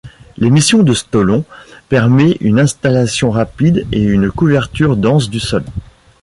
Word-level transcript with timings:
L'émission 0.39 0.81
de 0.81 0.95
stolons 0.95 1.45
permet 1.87 2.35
une 2.41 2.59
installation 2.59 3.29
rapide 3.29 3.85
et 3.91 4.01
une 4.01 4.31
couverture 4.31 4.97
dense 4.97 5.29
du 5.29 5.39
sol. 5.39 5.63